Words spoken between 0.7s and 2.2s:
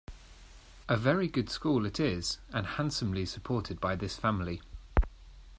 A very good school it